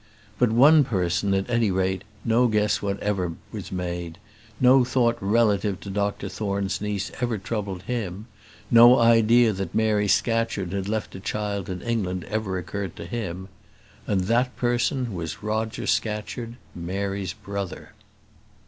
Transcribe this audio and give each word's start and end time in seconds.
By 0.39 0.47
one 0.47 0.83
person, 0.83 1.35
at 1.35 1.47
any 1.47 1.69
rate, 1.69 2.03
no 2.25 2.47
guess 2.47 2.81
whatever 2.81 3.33
was 3.51 3.71
made; 3.71 4.17
no 4.59 4.83
thought 4.83 5.15
relative 5.21 5.79
to 5.81 5.91
Dr 5.91 6.27
Thorne's 6.27 6.81
niece 6.81 7.11
ever 7.21 7.37
troubled 7.37 7.83
him; 7.83 8.25
no 8.71 8.97
idea 8.97 9.53
that 9.53 9.75
Mary 9.75 10.07
Scatcherd 10.07 10.71
had 10.73 10.89
left 10.89 11.13
a 11.13 11.19
child 11.19 11.69
in 11.69 11.83
England 11.83 12.23
ever 12.29 12.57
occurred 12.57 12.95
to 12.95 13.05
him; 13.05 13.47
and 14.07 14.21
that 14.21 14.55
person 14.55 15.13
was 15.13 15.43
Roger 15.43 15.85
Scatcherd, 15.85 16.55
Mary's 16.73 17.33
brother. 17.33 17.91